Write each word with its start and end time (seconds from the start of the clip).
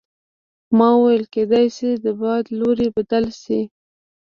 ما 0.77 0.89
وویل 0.95 1.23
کیدای 1.33 1.67
شي 1.75 1.89
د 2.03 2.05
باد 2.19 2.43
لوری 2.59 2.87
بدل 2.95 3.25
شي. 3.41 3.61